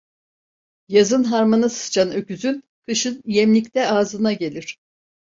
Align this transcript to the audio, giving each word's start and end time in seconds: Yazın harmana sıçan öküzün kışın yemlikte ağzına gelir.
Yazın 0.87 1.23
harmana 1.23 1.69
sıçan 1.69 2.11
öküzün 2.11 2.63
kışın 2.85 3.21
yemlikte 3.25 3.87
ağzına 3.87 4.33
gelir. 4.33 4.77